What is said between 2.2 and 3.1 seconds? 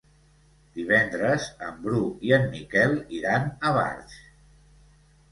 i en Miquel